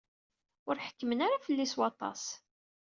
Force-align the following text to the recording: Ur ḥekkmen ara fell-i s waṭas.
Ur 0.67 0.75
ḥekkmen 0.85 1.23
ara 1.25 1.43
fell-i 1.45 1.67
s 1.71 1.73
waṭas. 1.79 2.23